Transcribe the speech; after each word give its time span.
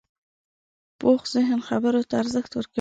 پوخ 0.99 1.21
ذهن 1.35 1.59
خبرو 1.67 2.01
ته 2.09 2.13
ارزښت 2.21 2.51
ورکوي 2.53 2.69